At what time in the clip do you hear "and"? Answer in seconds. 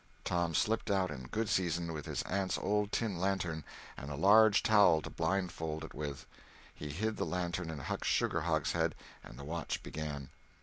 3.95-4.09, 9.23-9.37